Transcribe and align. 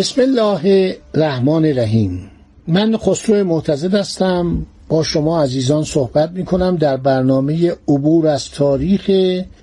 بسم 0.00 0.20
الله 0.20 0.96
الرحمن 1.14 1.64
الرحیم. 1.64 2.30
من 2.68 2.96
خسرو 2.96 3.44
معتزد 3.44 3.94
هستم. 3.94 4.66
با 4.88 5.02
شما 5.02 5.42
عزیزان 5.42 5.84
صحبت 5.84 6.30
می 6.30 6.44
کنم 6.44 6.76
در 6.76 6.96
برنامه 6.96 7.72
عبور 7.88 8.26
از 8.26 8.50
تاریخ 8.50 9.10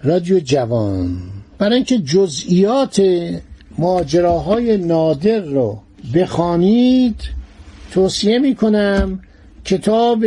رادیو 0.04 0.40
جوان. 0.40 1.18
برای 1.58 1.76
اینکه 1.76 1.98
جزئیات 1.98 3.02
ماجراهای 3.78 4.78
نادر 4.78 5.40
رو 5.40 5.78
بخوانید 6.16 7.22
توصیه 7.92 8.40
می 8.40 8.56
کنم 8.56 9.20
کتاب 9.66 10.26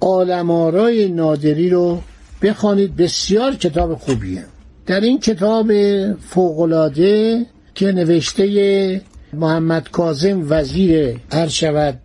آلمارای 0.00 1.08
نادری 1.08 1.70
رو 1.70 2.00
بخوانید. 2.42 2.96
بسیار 2.96 3.54
کتاب 3.54 3.94
خوبیه. 3.94 4.44
در 4.86 5.00
این 5.00 5.20
کتاب 5.20 5.72
فوقلاده 6.14 7.46
که 7.74 7.92
نوشته 7.92 9.02
محمد 9.32 9.88
کازم 9.88 10.46
وزیر 10.48 11.16
شود 11.48 11.98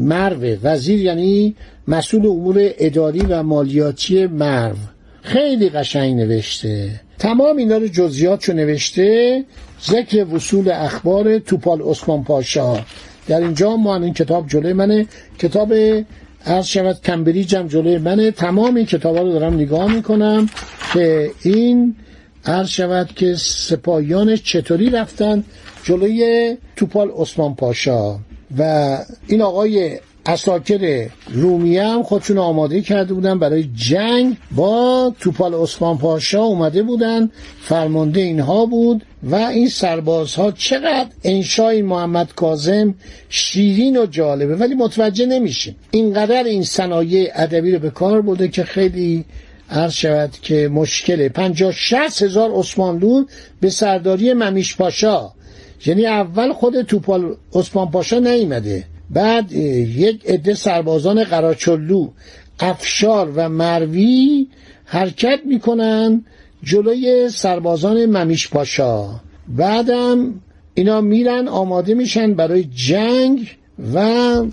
مرو. 0.00 0.56
وزیر 0.62 1.00
یعنی 1.00 1.54
مسئول 1.88 2.26
امور 2.26 2.56
اداری 2.58 3.20
و 3.20 3.42
مالیاتی 3.42 4.26
مرو. 4.26 4.76
خیلی 5.22 5.68
قشنگ 5.68 6.16
نوشته. 6.16 7.00
تمام 7.18 7.56
اینا 7.56 7.76
رو 7.76 7.86
جزئیاتشو 7.86 8.52
نوشته 8.52 9.44
ذکر 9.86 10.24
وصول 10.34 10.70
اخبار 10.70 11.38
توپال 11.38 11.82
عثمان 11.82 12.24
پاشا 12.24 12.76
در 13.28 13.40
اینجا 13.40 13.76
ما 13.76 13.96
این 13.96 14.14
کتاب 14.14 14.48
جلوی 14.48 14.72
منه. 14.72 15.06
کتاب 15.38 15.74
عرض 16.46 16.66
شود 16.66 17.00
کمبریج 17.04 17.56
هم 17.56 17.68
جلوی 17.68 17.98
منه. 17.98 18.30
تمام 18.30 18.74
این 18.74 18.86
کتاب 18.86 19.18
رو 19.18 19.32
دارم 19.32 19.54
نگاه 19.54 19.94
می‌کنم 19.94 20.48
که 20.92 21.30
این 21.42 21.94
عرض 22.46 22.68
شود 22.68 23.14
که 23.14 23.34
سپاهیانش 23.36 24.42
چطوری 24.42 24.90
رفتن 24.90 25.44
جلوی 25.84 26.56
توپال 26.76 27.10
عثمان 27.10 27.54
پاشا 27.54 28.18
و 28.58 28.98
این 29.26 29.42
آقای 29.42 29.98
اساکر 30.26 31.08
رومیه 31.28 31.84
هم 31.84 32.02
خودشون 32.02 32.38
آماده 32.38 32.80
کرده 32.80 33.14
بودن 33.14 33.38
برای 33.38 33.64
جنگ 33.74 34.36
با 34.50 35.14
توپال 35.20 35.54
عثمان 35.54 35.98
پاشا 35.98 36.42
اومده 36.42 36.82
بودن 36.82 37.30
فرمانده 37.60 38.20
اینها 38.20 38.66
بود 38.66 39.04
و 39.22 39.34
این 39.34 39.68
سربازها 39.68 40.52
چقدر 40.52 41.08
انشای 41.24 41.82
محمد 41.82 42.32
کازم 42.34 42.94
شیرین 43.28 43.96
و 43.96 44.06
جالبه. 44.06 44.56
ولی 44.56 44.74
متوجه 44.74 45.26
نمیشیم. 45.26 45.76
اینقدر 45.90 46.44
این 46.44 46.62
صنایع 46.62 47.30
ادبی 47.34 47.72
رو 47.72 47.78
به 47.78 47.90
کار 47.90 48.22
برده 48.22 48.48
که 48.48 48.64
خیلی 48.64 49.24
عرض 49.70 49.92
شود 49.92 50.30
که 50.42 50.68
مشکله 50.68 51.28
پنجاه 51.28 51.72
شست 51.72 52.22
هزار 52.22 52.50
عثمانلو 52.52 53.24
به 53.60 53.70
سرداری 53.70 54.32
ممیش 54.32 54.76
پاشا. 54.76 55.30
یعنی 55.86 56.06
اول 56.06 56.52
خود 56.52 56.82
توپال 56.82 57.36
عثمان 57.54 57.90
پاشا 57.90 58.18
نیمده 58.18 58.84
بعد 59.10 59.52
یک 59.52 60.26
عده 60.26 60.54
سربازان 60.54 61.24
قراچلو 61.24 62.08
افشار 62.60 63.32
و 63.34 63.48
مروی 63.48 64.46
حرکت 64.84 65.40
می‌کنن 65.44 66.24
جلوی 66.62 67.28
سربازان 67.28 68.06
ممیش 68.06 68.48
پاشا. 68.48 69.20
بعدم 69.48 70.40
اینا 70.74 71.00
میرن 71.00 71.48
آماده 71.48 71.94
میشن 71.94 72.34
برای 72.34 72.64
جنگ. 72.64 73.56
و 73.94 73.98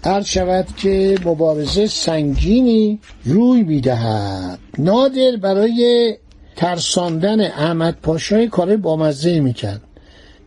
عرض 0.04 0.26
شود 0.26 0.68
که 0.78 1.16
مبارزه 1.26 1.88
سنگینی 1.88 3.00
روی 3.26 3.64
می‌دهد. 3.64 4.60
نادر 4.78 5.36
برای 5.42 6.14
ترساندن 6.56 7.42
احمد 7.42 7.98
پاشای 8.02 8.48
کار 8.48 8.78
بامزه 8.78 9.40
می‌کرد. 9.40 9.82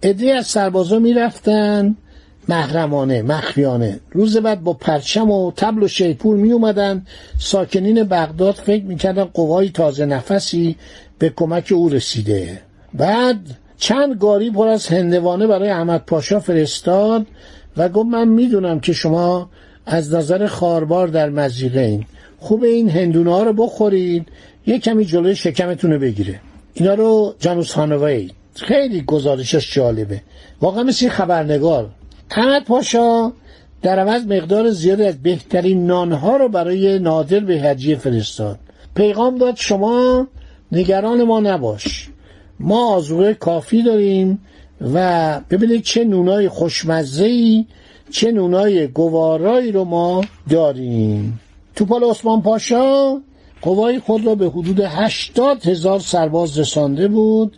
ادهی 0.03 0.33
از 0.33 0.47
سربازا 0.47 0.99
می‌رفتن 0.99 1.97
محرمانه 2.49 3.23
مخفیانه. 3.23 4.01
روز 4.13 4.37
بعد 4.37 4.65
با 4.65 4.73
پرچم 4.73 5.31
و 5.31 5.53
تبل 5.57 5.83
و 5.83 5.89
شیپور 5.89 6.37
می 6.37 6.53
اومدن 6.53 7.07
ساکنین 7.39 8.03
بغداد 8.03 8.55
فکر 8.55 8.85
می‌کردن 8.85 9.25
قوای 9.25 9.69
تازه 9.69 10.07
نفسی 10.07 10.77
به 11.19 11.33
کمک 11.37 11.73
او 11.73 11.89
رسیده. 11.89 12.61
بعد 12.95 13.41
چند 13.79 14.19
گاری 14.19 14.51
پر 14.51 14.69
از 14.69 14.87
هندوانه 14.87 15.47
برای 15.47 15.69
احمد 15.69 16.05
پاشا 16.07 16.41
فرستاد. 16.41 17.27
و 17.77 17.89
گفت 17.89 18.07
من 18.07 18.29
می‌دونم 18.29 18.81
که 18.81 18.93
شما 18.93 19.51
از 19.87 20.15
نظر 20.15 20.47
خاربار 20.47 21.09
در 21.09 21.31
مزیقه 21.31 21.81
این. 21.81 22.05
خوب 22.39 22.63
این 22.65 22.91
هندونه 22.91 23.33
ها 23.33 23.43
رو 23.43 23.53
بخورید 23.53 24.29
یه 24.67 24.79
کمی 24.79 25.05
جلوی 25.05 25.37
شکمتون 25.37 25.93
رو 25.93 25.99
بگیره. 25.99 26.41
اینا 26.75 26.95
رو 26.95 27.35
جانوس 27.39 27.73
خانوایی. 27.73 28.33
خیلی 28.55 29.03
گزارشش 29.03 29.75
جالبه. 29.75 30.23
واقعا 30.61 30.83
مثل 30.83 31.09
خبرنگار. 31.09 31.91
احمد 32.31 32.65
پاشا 32.65 33.33
در 33.83 33.99
عوض 33.99 34.27
مقدار 34.27 34.71
زیادی 34.71 35.05
از 35.05 35.23
بهترین 35.23 35.87
نانها 35.87 36.37
رو 36.37 36.49
برای 36.49 36.99
نادر 36.99 37.41
به 37.41 37.55
هدیه 37.55 37.97
فرستاد. 37.97 38.59
پیغام 38.95 39.39
داد 39.39 39.57
شما 39.57 40.27
نگران 40.73 41.25
ما 41.25 41.41
نباش. 41.41 42.09
ما 42.61 42.95
آزوقه 42.95 43.35
کافی 43.35 43.83
داریم. 43.83 44.39
و 44.81 45.41
ببینید 45.51 45.83
چه 45.83 46.05
نونای 46.05 46.49
خوشمزه 46.49 47.65
چه 48.11 48.33
نونای 48.33 48.87
گوارایی 48.87 49.73
رو 49.73 49.85
ما 49.85 50.21
داریم. 50.51 51.41
توپال 51.77 52.05
عثمان 52.05 52.43
پاشا 52.43 53.21
قوای 53.63 53.99
خود 53.99 54.27
را 54.27 54.35
به 54.35 54.49
حدود 54.49 54.81
هشتاد 54.81 55.67
هزار 55.67 56.01
سرباز 56.01 56.59
رسانده 56.59 57.09
بود. 57.09 57.57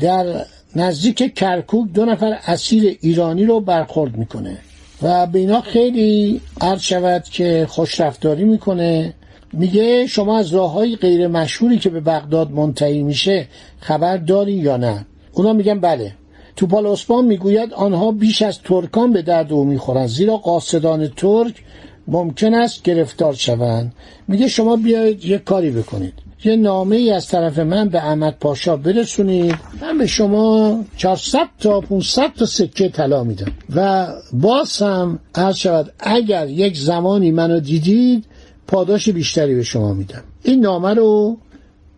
در 0.00 0.44
نزدیک 0.76 1.34
کرکوک 1.34 1.88
دو 1.92 2.04
نفر 2.04 2.38
اسیر 2.46 2.98
ایرانی 3.00 3.44
رو 3.44 3.60
برخورد 3.60 4.16
می‌کنه. 4.16 4.58
و 5.02 5.26
به 5.26 5.38
اینا 5.38 5.60
خیلی 5.60 6.40
عرض 6.60 6.80
شود 6.80 7.24
که 7.24 7.66
خوشرفتاری 7.68 8.44
می‌کنه. 8.44 9.14
میگه 9.52 10.06
شما 10.06 10.38
از 10.38 10.54
راه 10.54 10.72
های 10.72 10.96
غیر 10.96 11.26
مشهوری 11.26 11.78
که 11.78 11.90
به 11.90 12.00
بغداد 12.00 12.50
منتهی 12.50 13.02
میشه 13.02 13.48
خبر 13.80 14.16
داری 14.16 14.52
یا 14.52 14.76
نه؟ 14.76 15.06
اونا 15.32 15.52
میگن 15.52 15.80
بله. 15.80 16.12
توپال 16.58 16.86
عثمان 16.86 17.24
می‌گوید 17.24 17.72
آنها 17.72 18.12
بیش 18.12 18.42
از 18.42 18.58
ترکان 18.58 19.12
به 19.12 19.22
درد 19.22 19.52
او 19.52 19.64
می‌خورند 19.64 20.08
زیرا 20.08 20.36
قاصدان 20.36 21.08
ترک 21.08 21.54
ممکن 22.08 22.54
است 22.54 22.82
گرفتار 22.82 23.34
شوند. 23.34 23.92
میگه 24.28 24.48
شما 24.48 24.76
بیاید 24.76 25.24
یک 25.24 25.44
کاری 25.44 25.70
بکنید. 25.70 26.12
یه 26.44 26.56
نامه 26.56 26.96
ای 26.96 27.10
از 27.10 27.28
طرف 27.28 27.58
من 27.58 27.88
به 27.88 27.98
احمد 27.98 28.36
پاشا 28.40 28.76
برسونید. 28.76 29.54
من 29.82 29.98
به 29.98 30.06
شما 30.06 30.84
400 30.96 31.38
تا 31.60 31.80
500 31.80 32.32
تا 32.32 32.46
سکه 32.46 32.88
طلا 32.88 33.24
میدم. 33.24 33.52
و 33.76 34.06
باز 34.32 34.82
هم 34.82 35.18
عرض 35.34 35.56
شود 35.56 35.92
اگر 36.00 36.48
یک 36.48 36.78
زمانی 36.78 37.30
منو 37.30 37.60
دیدید 37.60 38.24
پاداش 38.66 39.08
بیشتری 39.08 39.54
به 39.54 39.62
شما 39.62 39.94
میدم. 39.94 40.22
این 40.42 40.60
نامه 40.60 40.94
رو 40.94 41.36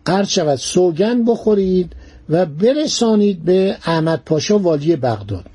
عرض 0.05 0.29
شود 0.29 0.55
سوگن 0.55 1.25
بخورید. 1.25 1.95
و 2.31 2.45
برسانید 2.45 3.43
به 3.43 3.77
احمد 3.85 4.21
پاشا 4.25 4.59
والی 4.59 4.95
بغداد. 4.95 5.45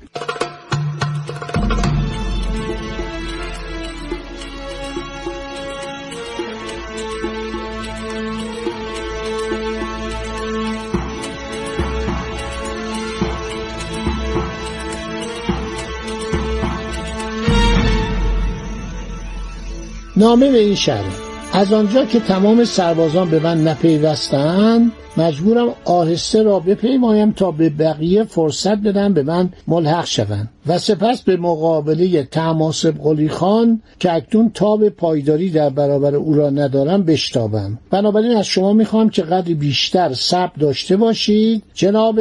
نامه 20.17 20.51
به 20.51 20.57
این 20.57 20.75
شهر 20.75 21.26
از 21.53 21.73
آنجا 21.73 22.05
که 22.05 22.19
تمام 22.19 22.63
سربازان 22.63 23.29
به 23.29 23.39
من 23.39 23.67
نپیوستند 23.67 24.91
مجبورم 25.17 25.67
آهسته 25.85 26.43
را 26.43 26.59
بپیمایم 26.59 27.31
تا 27.31 27.51
به 27.51 27.69
بقیه 27.69 28.23
فرصت 28.23 28.77
بدم 28.77 29.13
به 29.13 29.23
من 29.23 29.49
ملحق 29.67 30.05
شوند. 30.05 30.49
و 30.67 30.79
سپس 30.79 31.21
به 31.21 31.37
مقابله 31.37 32.23
تماسب 32.23 32.97
قلی 33.03 33.29
خان 33.29 33.81
که 33.99 34.13
اکنون 34.13 34.51
تاب 34.53 34.89
پایداری 34.89 35.49
در 35.49 35.69
برابر 35.69 36.15
او 36.15 36.33
را 36.33 36.49
ندارم 36.49 37.03
بشتابم. 37.03 37.79
بنابراین 37.89 38.37
از 38.37 38.45
شما 38.45 38.73
می‌خوام 38.73 39.09
که 39.09 39.21
قدری 39.21 39.53
بیشتر 39.53 40.13
صبر 40.13 40.51
داشته 40.59 40.97
باشید. 40.97 41.63
جناب 41.73 42.19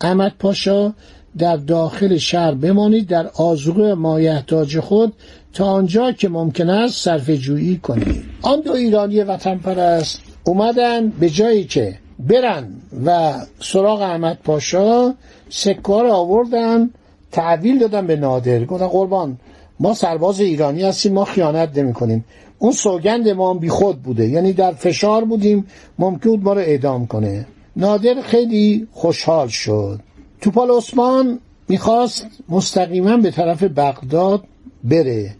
احمد 0.00 0.32
پاشا 0.38 0.92
در 1.38 1.56
داخل 1.56 2.16
شهر 2.16 2.54
بمانید 2.54 3.06
در 3.08 3.26
آزوغ 3.26 3.80
مایحتاج 3.80 4.80
خود 4.80 5.12
تا 5.52 5.64
آنجا 5.64 6.12
که 6.12 6.28
ممکن 6.28 6.70
است 6.70 7.04
صرف 7.04 7.30
جویی 7.30 7.76
کنید. 7.76 8.24
آن 8.42 8.60
دو 8.60 8.72
ایرانی 8.72 9.20
وطن 9.20 9.58
پرست 9.58 10.20
اومدن 10.44 11.08
به 11.08 11.30
جایی 11.30 11.64
که 11.64 11.98
برن 12.18 12.68
و 13.06 13.34
سراغ 13.60 14.00
احمد 14.00 14.38
پاشا 14.44 15.14
سکه 15.48 16.02
را 16.02 16.14
آوردن 16.14 16.90
تحویل 17.32 17.78
دادن 17.78 18.06
به 18.06 18.16
نادر. 18.16 18.64
گفتن 18.64 18.86
قربان 18.86 19.38
ما 19.80 19.94
سرباز 19.94 20.40
ایرانی 20.40 20.82
هستیم 20.82 21.12
ما 21.12 21.24
خیانت 21.24 21.78
نمی 21.78 21.92
کنیم 21.92 22.24
اون 22.58 22.72
سوگند 22.72 23.28
ما 23.28 23.54
بی 23.54 23.68
خود 23.68 24.02
بوده. 24.02 24.28
یعنی 24.28 24.52
در 24.52 24.72
فشار 24.72 25.24
بودیم 25.24 25.66
ممکن 25.98 26.30
بود 26.30 26.44
ما 26.44 26.52
رو 26.52 26.60
اعدام 26.60 27.06
کنه. 27.06 27.46
نادر 27.76 28.22
خیلی 28.22 28.88
خوشحال 28.92 29.48
شد. 29.48 30.00
توپال 30.44 30.70
عثمان 30.70 31.40
می‌خواست 31.68 32.26
مستقیما 32.48 33.16
به 33.16 33.30
طرف 33.30 33.62
بغداد 33.62 34.44
بره. 34.84 35.36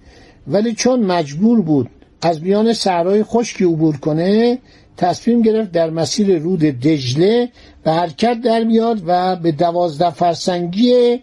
ولی 0.46 0.74
چون 0.74 1.00
مجبور 1.00 1.60
بود 1.60 1.90
از 2.22 2.42
میان 2.42 2.72
صحرای 2.72 3.22
خشکی 3.22 3.64
عبور 3.64 3.96
کنه 3.96 4.58
تصمیم 4.96 5.42
گرفت 5.42 5.72
در 5.72 5.90
مسیر 5.90 6.38
رود 6.38 6.58
دجله 6.60 7.48
به 7.84 7.92
حرکت 7.92 8.40
در 8.40 8.64
میاد 8.64 9.02
و 9.06 9.36
به 9.36 9.52
دوازده 9.52 10.10
فرسنگی 10.10 11.20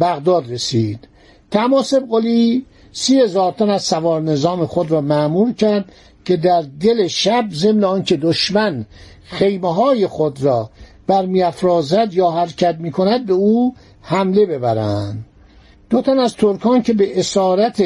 بغداد 0.00 0.52
رسید. 0.52 1.08
تماسب 1.50 2.02
قلی 2.10 2.66
سی 2.92 3.20
هزار 3.20 3.52
تن 3.52 3.70
از 3.70 3.82
سوار 3.82 4.22
نظام 4.22 4.66
خود 4.66 4.90
را 4.90 5.00
معمور 5.00 5.52
کرد 5.52 5.84
که 6.24 6.36
در 6.36 6.64
دل 6.80 7.06
شب 7.06 7.44
ضمن 7.52 7.84
آنکه 7.84 8.16
دشمن 8.16 8.86
خیمه 9.24 9.74
های 9.74 10.06
خود 10.06 10.42
را 10.42 10.70
برمیافرازد 11.06 12.14
یا 12.14 12.30
حرکت 12.30 12.76
می 12.78 12.90
کند 12.90 13.26
به 13.26 13.32
او 13.32 13.74
حمله 14.00 14.46
ببرند. 14.46 15.24
دو 15.90 16.02
تن 16.02 16.18
از 16.18 16.34
ترکان 16.36 16.82
که 16.82 16.92
به 16.92 17.18
اسارت 17.18 17.82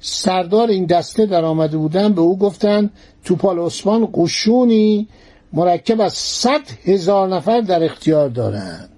سردار 0.00 0.68
این 0.68 0.86
دسته 0.86 1.26
در 1.26 1.44
آمده 1.44 1.76
بودن 1.76 2.12
به 2.12 2.20
او 2.20 2.38
گفتند 2.38 2.90
توپال 3.24 3.58
عثمان 3.58 4.08
قشونی 4.14 5.08
مرکب 5.52 6.00
از 6.00 6.12
صد 6.12 6.60
هزار 6.84 7.28
نفر 7.28 7.60
در 7.60 7.84
اختیار 7.84 8.28
دارند. 8.28 8.88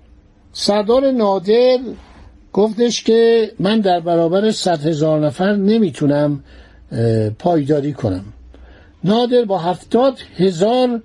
سردار 0.53 1.11
نادر 1.11 1.79
گفتش 2.53 3.03
که 3.03 3.53
من 3.59 3.81
در 3.81 4.01
برابر 4.01 4.51
صد 4.51 4.87
هزار 4.87 5.27
نفر 5.27 5.57
نمی‌تونم 5.57 6.45
پایداری 7.39 7.93
کنم. 7.93 8.25
نادر 9.05 9.45
با 9.45 9.59
هفتاد 9.59 10.19
هزار 10.37 11.03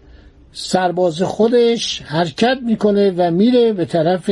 سرباز 0.54 1.22
خودش 1.22 2.02
حرکت 2.02 2.58
می‌کنه 2.66 3.12
و 3.18 3.32
میره 3.32 3.74
به 3.74 3.86
طرف 3.86 4.30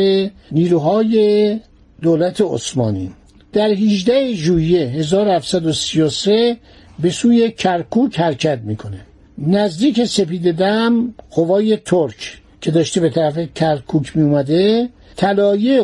نیروهای 0.52 1.60
دولت 2.02 2.42
عثمانی. 2.42 3.12
در 3.54 3.70
18 3.70 4.34
ژوئیه 4.34 4.88
1733 4.88 6.58
به 7.00 7.10
سوی 7.10 7.52
کرکوک 7.52 8.20
حرکت 8.20 8.60
می‌کنه. 8.64 9.00
نزدیک 9.38 10.06
سپید 10.06 10.52
دم 10.52 11.14
قوای 11.32 11.78
ترک 11.78 12.42
که 12.62 12.72
داشته 12.72 13.02
به 13.02 13.10
طرف 13.10 13.40
کرکوک 13.56 14.18
می 14.18 14.24
اومده 14.24 14.90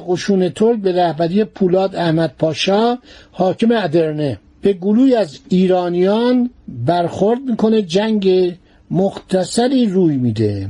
قشون 0.08 0.50
ترک 0.50 0.80
به 0.80 0.92
رهبری 0.92 1.44
پولاد 1.44 1.96
احمد 1.96 2.34
پاشا 2.40 2.98
حاکم 3.32 3.72
ادرنه. 3.72 4.40
به 4.62 4.74
گلوی 4.74 5.16
از 5.16 5.40
ایرانیان 5.50 6.50
برخورد 6.68 7.40
می‌کنه 7.42 7.82
جنگ 7.82 8.54
مختصری 8.92 9.86
روی 9.86 10.18
میده. 10.18 10.70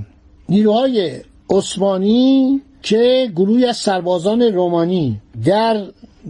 نیروهای 0.49 1.11
عثمانی 1.49 2.61
که 2.81 3.31
گروهی 3.35 3.65
از 3.65 3.77
سربازان 3.77 4.41
رومانی 4.41 5.21
در 5.45 5.83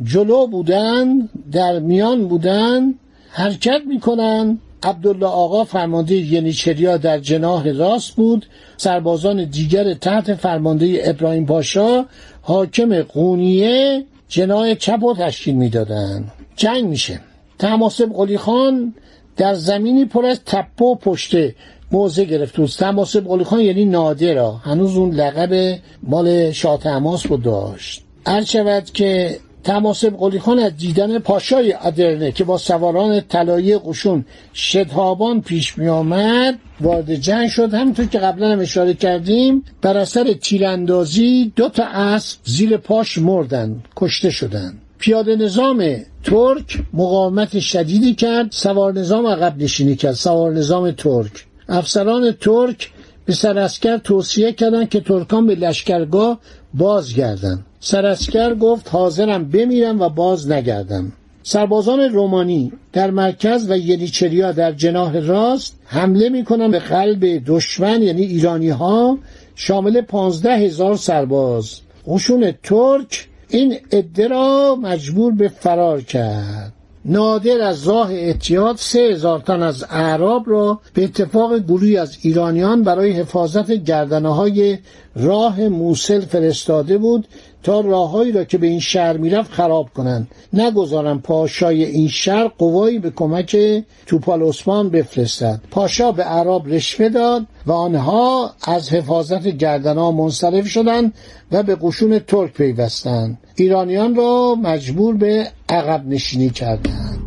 جلو 0.04 0.48
بودن 0.48 1.30
در 1.52 1.80
میان 1.80 2.28
بودن 2.28 2.94
حرکت 3.30 3.82
می‌کنن. 3.88 4.60
عبدالله 4.84 5.26
آقا 5.26 5.64
فرمانده 5.64 6.16
ینیچریا 6.16 6.98
در 6.98 7.20
جناح 7.20 7.68
راست 7.68 8.16
بود. 8.16 8.46
سربازان 8.78 9.46
دیگر 9.46 9.94
تحت 9.94 10.34
فرمانده 10.34 11.02
ابراهیم 11.04 11.46
پاشا 11.46 12.06
حاکم 12.42 13.02
قونیه 13.02 14.06
جناح 14.30 14.74
چپ 14.74 15.04
و 15.04 15.14
تشکیل 15.14 15.56
می‌دادند 15.56 16.32
جنگ 16.56 16.86
میشه. 16.86 17.20
تماسب 17.60 18.14
قلی 18.14 18.38
خان 18.38 18.94
در 19.38 19.54
زمینی 19.54 20.06
پر 20.06 20.26
از 20.26 20.40
تپه 20.46 20.86
و 20.86 20.96
پشته 20.96 21.56
موضع 21.92 22.24
گرفت 22.24 22.58
بود 22.58 22.70
تماسب 22.70 23.28
قلی 23.28 23.44
خان 23.44 23.60
یعنی 23.60 23.86
نادرا. 23.86 24.52
هنوز 24.52 24.98
اون 24.98 25.12
لقب 25.12 25.80
مال 26.04 26.52
شاه 26.52 26.80
تماس 26.80 27.26
رو 27.28 27.38
داشت. 27.38 28.04
هر 28.28 28.44
شود 28.44 28.86
که 28.86 29.40
تماسب 29.64 30.18
قلی 30.18 30.40
خان 30.40 30.60
از 30.60 30.78
دیدن 30.78 31.20
پاشای 31.20 31.74
ادرنه 31.82 32.32
که 32.32 32.44
با 32.44 32.58
سواران 32.58 33.22
طلایی 33.22 33.78
قشون 33.78 34.26
شدهابان 34.54 35.42
پیش 35.42 35.78
می 35.78 35.88
آمد 35.88 36.60
وارد 36.82 37.16
جنگ 37.16 37.50
شد. 37.50 37.74
همینطور 37.74 38.06
که 38.06 38.20
قبلا 38.20 38.52
هم 38.52 38.60
اشاره 38.60 38.94
کردیم 38.94 39.64
بر 39.82 39.98
اثر 39.98 40.34
تیراندازی 40.34 41.52
دو 41.56 41.70
تا 41.70 41.84
اسب 41.84 42.40
زیر 42.44 42.78
پاش 42.78 43.18
مردن 43.18 43.84
کشته 43.96 44.30
شدن. 44.30 44.78
پیاده 44.98 45.36
نظام 45.36 45.96
ترک 46.24 46.80
مقاومت 46.94 47.60
شدیدی 47.60 48.16
کرد. 48.16 48.52
سوار 48.52 48.94
نظام 48.94 49.28
عقب 49.28 49.64
نشینی 49.64 49.96
کرد. 49.96 50.14
سوار 50.14 50.54
نظام 50.54 50.92
ترک. 50.92 51.47
افسران 51.70 52.32
ترک 52.32 52.92
به 53.26 53.34
سراسکر 53.34 53.98
توصیه 53.98 54.52
کردند 54.52 54.90
که 54.90 55.00
ترکان 55.00 55.48
به 55.48 55.56
لشکرگاه 55.56 56.40
بازگردند. 56.74 57.66
سراسکر 57.80 58.56
گفت 58.56 58.90
حاضرم 58.90 59.50
بمیرم 59.50 60.02
و 60.02 60.10
باز 60.10 60.52
نگردم. 60.52 61.12
سربازان 61.44 62.00
رومانی 62.00 62.72
در 62.94 63.12
مرکز 63.12 63.72
و 63.72 63.78
ینیچریا 63.78 64.52
در 64.52 64.72
جناح 64.72 65.20
راست 65.20 65.76
حمله 65.86 66.30
می‌کنن 66.30 66.72
به 66.72 66.80
قلب 66.80 67.44
دشمن 67.46 68.02
یعنی 68.02 68.22
ایرانی 68.22 68.70
ها 68.70 69.18
شامل 69.56 70.02
پانزده 70.02 70.58
هزار 70.58 70.96
سرباز. 70.96 71.80
قشون 72.08 72.54
ترک 72.64 73.28
این 73.50 73.78
عده 73.92 74.28
را 74.28 74.78
مجبور 74.82 75.34
به 75.34 75.48
فرار 75.48 76.02
کرد. 76.02 76.74
نادر 77.10 77.62
از 77.62 77.88
راه 77.88 78.14
اتیاد 78.14 78.76
سه 78.76 79.00
هزار 79.00 79.40
تن 79.40 79.64
از 79.64 79.86
اعراب 79.90 80.44
را 80.50 80.80
به 80.94 81.04
اتفاق 81.04 81.60
گروهی 81.60 81.98
از 81.98 82.18
ایرانیان 82.22 82.84
برای 82.84 83.12
حفاظت 83.12 83.72
گردنه 83.72 84.36
های 84.36 84.78
راه 85.16 85.62
موسل 85.62 86.20
فرستاده 86.20 86.98
بود 86.98 87.28
تا 87.64 87.80
راههایی 87.80 88.32
را 88.32 88.44
که 88.44 88.58
به 88.58 88.68
این 88.68 88.80
شهر 88.80 89.18
می‌رفت 89.18 89.52
خراب 89.52 89.90
کنند. 89.96 90.28
نگذارن 90.54 91.18
پاشای 91.18 91.84
این 91.84 92.08
شهر 92.08 92.48
قوایی 92.48 93.00
به 93.00 93.12
کمک 93.12 93.58
توپال 94.06 94.42
عثمان 94.42 94.90
بفرستد. 94.90 95.62
پاشا 95.72 96.12
به 96.12 96.24
عرب 96.24 96.68
رشوه 96.68 97.10
داد 97.10 97.46
و 97.66 97.72
آنها 97.72 98.52
از 98.64 98.90
حفاظت 98.90 99.48
گردنها 99.48 100.12
منصرف 100.12 100.68
شدند 100.68 101.14
و 101.52 101.64
به 101.64 101.78
قشون 101.82 102.20
ترک 102.20 102.54
پیوستند 102.54 103.38
ایرانیان 103.56 104.16
را 104.16 104.56
مجبور 104.62 105.18
به 105.18 105.48
عقب 105.70 106.08
نشینی 106.08 106.50
کردند 106.50 107.18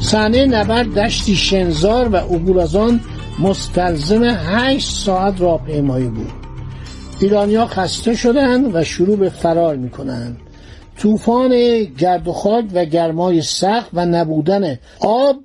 صحنه 0.00 0.46
نبرد 0.46 0.94
دشتی 0.94 1.36
شنزار 1.36 2.08
و 2.08 2.16
عبور 2.16 2.60
از 2.60 2.76
آن 2.76 3.00
مستلزم 3.38 4.24
هشت 4.24 4.96
ساعت 4.96 5.40
راهپیمایی 5.40 6.08
بود. 6.08 6.41
ایرانیا 7.22 7.66
خسته 7.66 8.14
شدند 8.14 8.74
و 8.74 8.84
شروع 8.84 9.16
به 9.16 9.28
فرار 9.28 9.76
می‌کنند. 9.76 10.36
طوفان 10.98 11.84
گرد 11.84 12.28
و 12.28 12.32
خاک 12.32 12.64
و 12.74 12.84
گرمای 12.84 13.42
سخت 13.42 13.90
و 13.92 14.06
نبودن 14.06 14.78
آب 15.00 15.36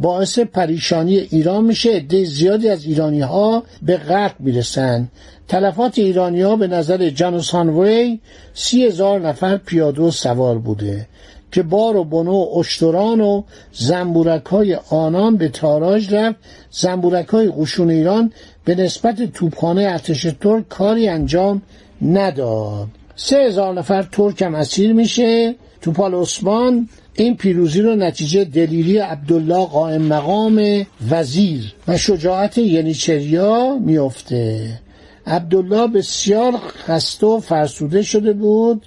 باعث 0.00 0.38
پریشانی 0.38 1.16
ایران 1.16 1.64
میشه. 1.64 1.90
عده 1.90 2.24
زیادی 2.24 2.68
از 2.68 2.84
ایرانی 2.84 3.20
ها 3.20 3.62
به 3.82 3.96
قتل 3.96 4.34
می‌رسن 4.38 5.08
تلفات 5.48 5.98
ایرانی 5.98 6.42
ها 6.42 6.56
به 6.56 6.66
نظر 6.66 7.10
جانوس 7.10 7.50
هانوی 7.50 8.20
سی 8.54 8.84
هزار 8.84 9.20
نفر 9.20 9.56
پیاده 9.56 10.02
و 10.02 10.10
سوار 10.10 10.58
بوده. 10.58 11.06
که 11.52 11.62
بار 11.62 11.96
و 11.96 12.04
بنو 12.04 12.32
و 12.32 12.58
اشتران 12.58 13.20
و 13.20 13.42
زنبورک 13.72 14.44
های 14.46 14.74
آنان 14.90 15.36
به 15.36 15.48
تاراج 15.48 16.14
رفت. 16.14 16.36
زنبورک 16.70 17.28
های 17.28 17.52
قشون 17.56 17.90
ایران 17.90 18.32
به 18.64 18.74
نسبت 18.74 19.32
توپخانه 19.32 19.82
ارتش 19.82 20.22
ترک 20.40 20.68
کاری 20.68 21.08
انجام 21.08 21.62
نداد. 22.02 22.88
سه 23.16 23.36
هزار 23.36 23.74
نفر 23.74 24.02
ترک 24.02 24.42
هم 24.42 24.54
اسیر 24.54 24.92
میشه. 24.92 25.54
توپال 25.80 26.14
عثمان 26.14 26.88
این 27.14 27.36
پیروزی 27.36 27.82
رو 27.82 27.94
نتیجه 27.94 28.44
دلیری 28.44 28.98
عبدالله 28.98 29.66
قائم 29.66 30.02
مقام 30.02 30.86
وزیر 31.10 31.72
و 31.88 31.96
شجاعت 31.96 32.58
ینیچریا 32.58 33.78
میفته 33.78 34.80
عبدالله 35.26 35.86
بسیار 35.86 36.52
خسته 36.86 37.26
و 37.26 37.40
فرسوده 37.40 38.02
شده 38.02 38.32
بود. 38.32 38.86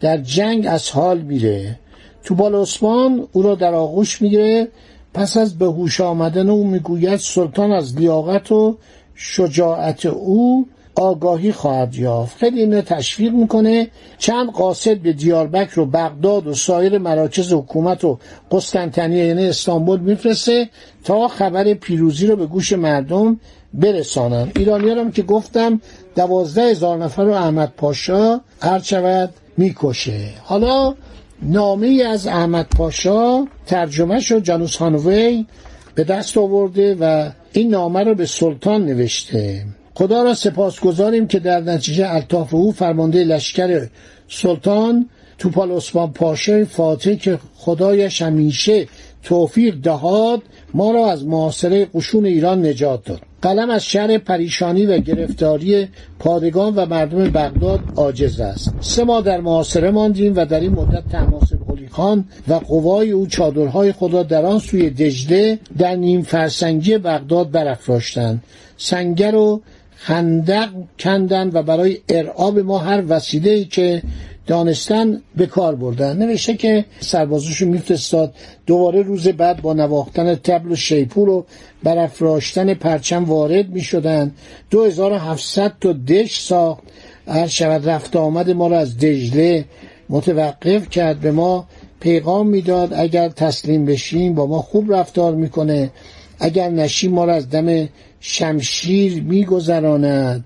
در 0.00 0.16
جنگ 0.16 0.66
از 0.66 0.90
حال 0.90 1.18
میره. 1.18 1.78
توپال 2.24 2.54
عثمان 2.54 3.28
او 3.32 3.42
را 3.42 3.54
در 3.54 3.74
آغوش 3.74 4.22
می‌گیره. 4.22 4.68
پس 5.14 5.36
از 5.36 5.58
به 5.58 5.66
هوش 5.66 6.00
آمدن 6.00 6.50
او 6.50 6.64
می‌گوید 6.66 7.16
سلطان 7.16 7.72
از 7.72 7.96
لیاقت 7.96 8.52
و 8.52 8.76
شجاعت 9.14 10.06
او 10.06 10.66
آگاهی 10.94 11.52
خواهد 11.52 11.94
یافت. 11.94 12.36
خیلی 12.36 12.60
اینو 12.60 12.80
تشویق 12.80 13.32
می‌کنه. 13.32 13.88
چند 14.18 14.50
قاصد 14.50 14.98
به 14.98 15.12
دیاربکر 15.12 15.80
و 15.80 15.86
بغداد 15.86 16.46
و 16.46 16.54
سایر 16.54 16.98
مراکز 16.98 17.52
حکومت 17.52 18.04
و 18.04 18.18
قسطنطنیه 18.50 19.26
یعنی 19.26 19.46
استانبول 19.46 20.00
میفرسته 20.00 20.68
تا 21.04 21.28
خبر 21.28 21.74
پیروزی 21.74 22.26
رو 22.26 22.36
به 22.36 22.46
گوش 22.46 22.72
مردم 22.72 23.40
برسانن. 23.74 24.52
هم 24.98 25.12
که 25.12 25.22
گفتم 25.22 25.80
دوازده 26.16 26.62
هزار 26.62 26.98
نفر 26.98 27.24
رو 27.24 27.32
احمد 27.32 27.72
پاشا 27.76 28.40
هر 28.60 28.78
شود 28.78 29.30
می‌کشه. 29.56 30.28
حالا 30.44 30.94
نامه 31.42 32.04
از 32.08 32.26
احمد 32.26 32.66
پاشا 32.76 33.44
ترجمه 33.66 34.20
شد 34.20 34.42
جانوس 34.42 34.76
هانوی 34.76 35.46
به 35.94 36.04
دست 36.04 36.38
آورده 36.38 36.96
و 37.00 37.30
این 37.52 37.70
نامه 37.70 38.04
رو 38.04 38.14
به 38.14 38.26
سلطان 38.26 38.86
نوشته. 38.86 39.64
خدا 39.94 40.22
را 40.22 40.34
سپاس 40.34 40.80
گذاریم 40.80 41.26
که 41.26 41.38
در 41.38 41.60
نتیجه 41.60 42.14
الطاف 42.14 42.54
او 42.54 42.72
فرمانده 42.72 43.24
لشکر 43.24 43.86
سلطان 44.28 45.08
توپال 45.38 45.70
عثمان 45.70 46.12
پاشای 46.12 46.64
فاتح 46.64 47.14
که 47.14 47.38
خدایش 47.56 48.22
همیشه 48.22 48.88
توفیق 49.22 49.74
دهاد 49.74 50.42
ما 50.74 50.90
را 50.90 51.10
از 51.10 51.26
محاصره 51.26 51.88
قشون 51.94 52.24
ایران 52.24 52.66
نجات 52.66 53.04
داد. 53.04 53.20
قلم 53.42 53.70
از 53.70 53.84
شهر 53.84 54.18
پریشانی 54.18 54.86
و 54.86 54.98
گرفتاری 54.98 55.88
پادگان 56.18 56.74
و 56.74 56.86
مردم 56.86 57.30
بغداد 57.30 57.80
عاجز 57.96 58.40
است. 58.40 58.74
سه 58.80 59.04
ماه 59.04 59.22
در 59.22 59.40
محاصره 59.40 59.90
ماندیم 59.90 60.36
و 60.36 60.44
در 60.44 60.60
این 60.60 60.72
مدت 60.72 61.08
تماسب 61.12 61.58
قلی 61.68 61.88
خان 61.88 62.24
و 62.48 62.54
قوای 62.54 63.10
او 63.10 63.26
چادرهای 63.26 63.92
خدا 63.92 64.22
در 64.22 64.44
آن 64.44 64.58
سوی 64.58 64.90
دجله 64.90 65.58
در 65.78 65.94
نیم 65.94 66.22
فرسنگی 66.22 66.98
بغداد 66.98 67.50
برافراشتند. 67.50 68.42
سنگر 68.76 69.34
و 69.34 69.62
خندق 69.96 70.68
کندن 70.98 71.50
و 71.52 71.62
برای 71.62 71.98
ارعاب 72.08 72.58
ما 72.58 72.78
هر 72.78 73.04
وسیله 73.08 73.64
که 73.64 74.02
دانستن 74.46 75.22
به 75.36 75.46
کار 75.46 75.74
بردن. 75.74 76.16
نوشته 76.16 76.56
که 76.56 76.84
سربازوشو 77.00 77.66
میفرستاد. 77.66 78.34
دوباره 78.66 79.02
روز 79.02 79.28
بعد 79.28 79.62
با 79.62 79.72
نواختن 79.72 80.34
تبل 80.34 80.72
و 80.72 80.76
شیپور 80.76 81.28
و 81.28 81.46
برافراشتن 81.82 82.74
پرچم 82.74 83.24
وارد 83.24 83.68
می‌شدن. 83.68 84.34
2700 84.70 85.72
تا 85.80 85.92
دش 85.92 86.40
ساخت. 86.40 86.82
هر 87.26 87.46
شود 87.46 87.88
رفت 87.88 88.16
آمد 88.16 88.50
ما 88.50 88.66
را 88.66 88.78
از 88.78 88.98
دجله 88.98 89.64
متوقف 90.08 90.90
کرد. 90.90 91.20
به 91.20 91.32
ما 91.32 91.66
پیغام 92.00 92.48
می‌داد 92.48 92.94
اگر 92.94 93.28
تسلیم 93.28 93.84
بشیم 93.84 94.34
با 94.34 94.46
ما 94.46 94.62
خوب 94.62 94.92
رفتار 94.92 95.34
می‌کنه. 95.34 95.90
اگر 96.38 96.68
نشیم 96.68 97.12
ما 97.12 97.24
را 97.24 97.34
از 97.34 97.50
دم 97.50 97.88
شمشیر 98.20 99.22
میگذراند. 99.22 100.44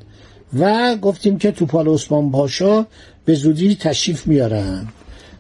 و 0.59 0.97
گفتیم 0.97 1.38
که 1.38 1.50
توپال 1.50 1.88
عثمان 1.88 2.31
پاشا 2.31 2.87
به 3.26 3.35
زودی 3.35 3.75
تشریف 3.75 4.26
میارن. 4.26 4.87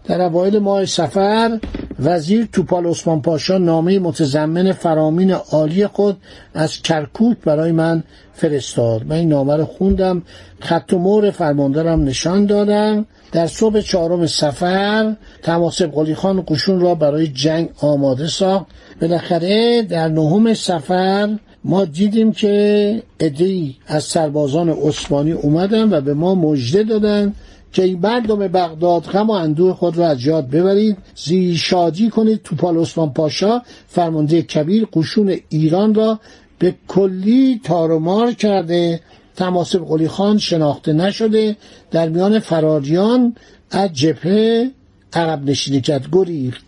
در 0.04 0.20
اوایل 0.20 0.58
ماه 0.58 0.84
سفر 0.84 1.58
وزیر 1.98 2.48
توپال 2.52 2.86
عثمان 2.86 3.22
پاشا 3.22 3.58
نامه 3.58 3.98
متضمن 3.98 4.72
فرامین 4.72 5.30
عالی 5.30 5.86
خود 5.86 6.16
از 6.54 6.82
کرکوک 6.82 7.36
برای 7.44 7.72
من 7.72 8.04
فرستاد. 8.32 9.06
من 9.06 9.16
این 9.16 9.28
نامه 9.28 9.56
رو 9.56 9.64
خوندم 9.64 10.22
خط 10.60 10.92
و 10.92 10.98
مور 10.98 11.30
فرماندارم 11.30 12.04
نشان 12.04 12.46
دادم. 12.46 13.06
در 13.32 13.46
صبح 13.46 13.80
چهارم 13.80 14.26
سفر 14.26 15.16
تماسب 15.42 15.92
قلی 15.92 16.14
خان 16.14 16.44
قشون 16.48 16.80
را 16.80 16.94
برای 16.94 17.28
جنگ 17.28 17.68
آماده 17.80 18.26
ساخت. 18.26 18.66
بالاخره 19.00 19.82
در 19.82 20.08
نهم 20.08 20.54
سفر 20.54 21.38
ما 21.64 21.84
دیدیم 21.84 22.32
که 22.32 23.02
ادهی 23.20 23.76
از 23.86 24.04
سربازان 24.04 24.68
عثمانی 24.68 25.32
اومدن 25.32 25.92
و 25.92 26.00
به 26.00 26.14
ما 26.14 26.34
مژده 26.34 26.82
دادن. 26.82 27.32
که 27.72 27.82
این 27.82 27.98
مردم 27.98 28.38
بغداد 28.38 29.02
غم 29.02 29.30
و 29.30 29.32
اندوه 29.32 29.74
خود 29.74 29.96
را 29.96 30.08
از 30.08 30.26
یاد 30.26 30.50
ببرید. 30.50 30.96
زی 31.14 31.56
شادی 31.56 32.10
کنید 32.10 32.42
توپال 32.42 32.78
عثمان 32.78 33.12
پاشا. 33.12 33.62
فرمانده 33.88 34.42
کبیر 34.42 34.88
قشون 34.92 35.36
ایران 35.48 35.94
را 35.94 36.20
به 36.58 36.74
کلی 36.88 37.60
تارمار 37.64 38.32
کرده. 38.32 39.00
تماسب 39.36 39.84
قلی 39.84 40.08
خان 40.08 40.38
شناخته 40.38 40.92
نشده. 40.92 41.56
در 41.90 42.08
میان 42.08 42.38
فراریان 42.38 43.36
از 43.70 43.92
جبهه 43.92 44.70
عقب 45.12 45.50
نشینی 45.50 45.80
کرد 45.80 46.08
گریخت. 46.12 46.64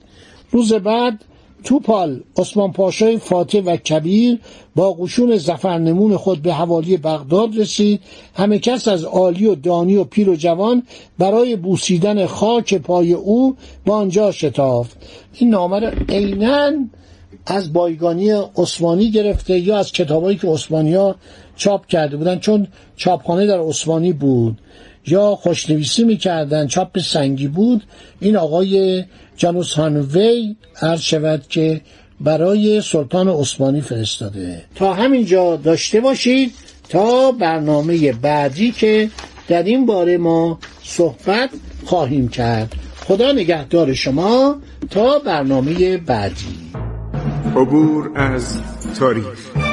روز 0.50 0.72
بعد 0.72 1.24
توپال 1.64 2.20
عثمان 2.36 2.72
پاشای 2.72 3.18
فاتح 3.18 3.58
و 3.58 3.76
کبیر 3.76 4.38
با 4.76 4.92
قشون 4.92 5.36
زفرنمون 5.36 6.16
خود 6.16 6.42
به 6.42 6.54
حوالی 6.54 6.96
بغداد 6.96 7.58
رسید. 7.58 8.00
همه 8.34 8.58
کس 8.58 8.88
از 8.88 9.04
عالی 9.04 9.46
و 9.46 9.54
دانی 9.54 9.96
و 9.96 10.04
پیر 10.04 10.28
و 10.28 10.36
جوان 10.36 10.82
برای 11.18 11.56
بوسیدن 11.56 12.26
خاک 12.26 12.74
پای 12.74 13.12
او 13.12 13.56
با 13.86 13.96
آنجا 13.96 14.32
شتافت. 14.32 14.96
این 15.34 15.50
نامه 15.50 15.80
را 15.80 15.92
عینا 16.08 16.72
از 17.46 17.72
بایگانی 17.72 18.30
عثمانی 18.30 19.10
گرفته 19.10 19.58
یا 19.58 19.78
از 19.78 19.92
کتابایی 19.92 20.38
که 20.38 20.48
عثمانی 20.48 20.94
ها 20.94 21.14
چاپ 21.56 21.86
کرده 21.86 22.16
بودن 22.16 22.38
چون 22.38 22.66
چاپخانه 22.96 23.46
در 23.46 23.60
عثمانی 23.60 24.12
بود. 24.12 24.58
یا 25.06 25.34
خوشنویسی 25.34 26.04
می‌کردن 26.04 26.66
چاپ 26.66 26.98
سنگی 26.98 27.48
بود. 27.48 27.82
این 28.20 28.36
آقای 28.36 29.04
جانوس 29.36 29.72
هانوی 29.74 30.56
عرض 30.82 31.00
شود 31.00 31.42
که 31.48 31.80
برای 32.20 32.80
سلطان 32.80 33.28
عثمانی 33.28 33.80
فرستاده. 33.80 34.64
تا 34.74 34.94
همینجا 34.94 35.56
داشته 35.56 36.00
باشید 36.00 36.54
تا 36.88 37.32
برنامه 37.32 38.12
بعدی 38.12 38.72
که 38.72 39.10
در 39.48 39.62
این 39.62 39.86
باره 39.86 40.18
ما 40.18 40.58
صحبت 40.82 41.50
خواهیم 41.84 42.28
کرد. 42.28 42.74
خدا 43.06 43.32
نگهدار 43.32 43.94
شما 43.94 44.56
تا 44.90 45.18
برنامه 45.18 45.96
بعدی. 45.96 46.70
عبور 47.56 48.10
از 48.14 48.58
تاریخ. 48.98 49.67